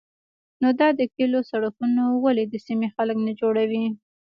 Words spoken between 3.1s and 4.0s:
نه جوړوي؟